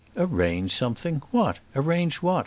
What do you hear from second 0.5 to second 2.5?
something! What? arrange what?